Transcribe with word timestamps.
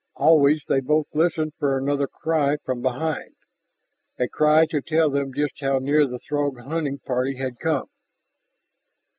Always 0.15 0.63
they 0.67 0.79
both 0.79 1.05
listened 1.13 1.53
for 1.59 1.77
another 1.77 2.07
cry 2.07 2.57
from 2.65 2.81
behind, 2.81 3.35
a 4.17 4.27
cry 4.27 4.65
to 4.71 4.81
tell 4.81 5.11
them 5.11 5.31
just 5.31 5.53
how 5.61 5.77
near 5.77 6.07
the 6.07 6.17
Throg 6.17 6.59
hunting 6.61 6.97
party 7.05 7.35
had 7.37 7.59
come. 7.59 7.85